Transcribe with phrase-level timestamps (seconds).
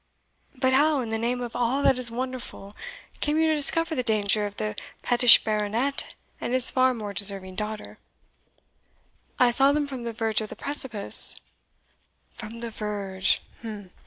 [0.55, 2.75] "But how, in the name of all that is wonderful,
[3.19, 7.53] came you to discover the danger of the pettish Baronet and his far more deserving
[7.53, 7.99] daughter?"
[9.37, 11.35] "I saw them from the verge of the precipice."
[12.31, 13.43] "From the verge!